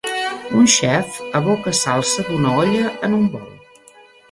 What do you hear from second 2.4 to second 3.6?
olla en un bol